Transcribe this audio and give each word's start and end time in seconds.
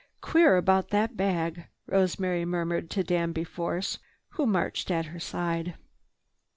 "Queer 0.19 0.57
about 0.57 0.89
that 0.89 1.15
bag," 1.15 1.67
Rosemary 1.85 2.43
murmured 2.43 2.89
to 2.89 3.03
Danby 3.03 3.43
Force, 3.43 3.99
who 4.29 4.47
marched 4.47 4.89
at 4.89 5.05
her 5.05 5.19
side. 5.19 5.75